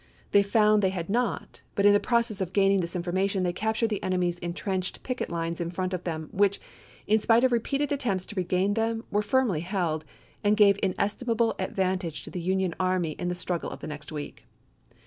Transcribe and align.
They 0.31 0.41
found 0.41 0.81
they 0.81 0.89
had 0.89 1.11
not; 1.11 1.61
but 1.75 1.85
in 1.85 1.93
the 1.93 1.99
process 1.99 2.41
of 2.41 2.53
gaining 2.53 2.79
this 2.79 2.95
information 2.95 3.43
they 3.43 3.53
captured 3.53 3.89
the 3.89 4.01
enemy's 4.01 4.39
intrenched 4.39 5.03
picket 5.03 5.29
lines 5.29 5.61
in 5.61 5.69
front 5.69 5.93
of 5.93 6.05
them, 6.05 6.27
which, 6.31 6.59
in 7.05 7.19
spite 7.19 7.43
of 7.43 7.51
re 7.51 7.59
peated 7.59 7.91
attempts 7.91 8.25
to 8.25 8.35
regain 8.35 8.73
them, 8.73 9.03
were 9.11 9.21
firmly 9.21 9.59
held, 9.59 10.03
and 10.43 10.57
gave 10.57 10.79
inestimable 10.81 11.53
advantage 11.59 12.23
to 12.23 12.31
the 12.31 12.41
Union 12.41 12.73
army 12.79 13.09
164 13.09 13.11
ABKAHAM 13.11 13.11
LINCOLN 13.11 13.11
chap 13.11 13.19
viii. 13.19 13.23
in 13.23 13.29
the 13.29 13.35
struggle 13.35 13.69
of 13.69 13.79
the 13.81 13.87
next 13.87 14.11
week. 14.11 14.45